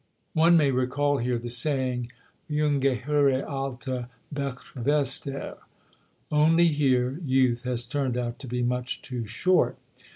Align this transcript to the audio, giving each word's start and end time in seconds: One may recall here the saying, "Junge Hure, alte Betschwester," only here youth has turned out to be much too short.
One 0.33 0.57
may 0.57 0.71
recall 0.71 1.19
here 1.19 1.37
the 1.37 1.47
saying, 1.51 2.11
"Junge 2.49 2.83
Hure, 3.03 3.45
alte 3.47 4.07
Betschwester," 4.33 5.59
only 6.31 6.69
here 6.69 7.21
youth 7.23 7.61
has 7.65 7.85
turned 7.85 8.17
out 8.17 8.39
to 8.39 8.47
be 8.47 8.63
much 8.63 9.03
too 9.03 9.27
short. 9.27 9.77